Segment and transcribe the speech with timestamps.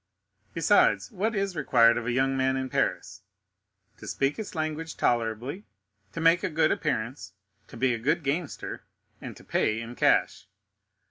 [0.55, 3.21] Besides, what is required of a young man in Paris?
[3.97, 5.63] To speak its language tolerably,
[6.13, 7.33] to make a good appearance,
[7.67, 8.83] to be a good gamester,
[9.21, 10.47] and to pay in cash.